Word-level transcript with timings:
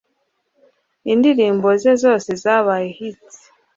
indirimbo 1.13 1.67
ze 1.81 1.93
zose 2.03 2.29
zabaye 2.43 2.87
hits 2.97 3.37